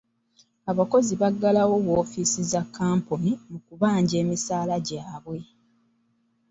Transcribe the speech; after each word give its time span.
Abakozi 0.71 1.13
baggalawo 1.21 1.75
woofiisi 1.85 2.41
za 2.51 2.61
kkampuni 2.65 3.31
mu 3.49 3.59
kubanja 3.67 4.15
emisaala 4.23 4.75
gyabwe. 4.87 5.39